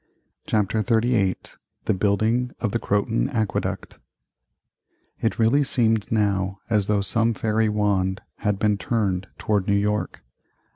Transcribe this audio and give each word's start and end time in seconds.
CHAPTER 0.47 0.79
XXXVIII 0.81 1.35
THE 1.85 1.93
BUILDING 1.93 2.53
of 2.59 2.71
the 2.71 2.79
CROTON 2.79 3.29
AQUEDUCT 3.29 3.99
It 5.21 5.37
really 5.37 5.63
seemed 5.63 6.11
now 6.11 6.57
as 6.71 6.87
though 6.87 7.01
some 7.01 7.35
fairy 7.35 7.69
wand 7.69 8.21
had 8.37 8.57
been 8.57 8.79
turned 8.79 9.27
toward 9.37 9.67
New 9.67 9.77
York. 9.77 10.23